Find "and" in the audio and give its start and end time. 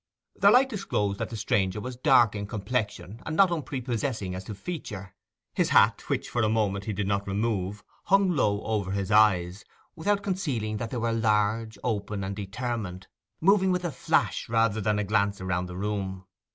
3.23-3.35, 12.23-12.35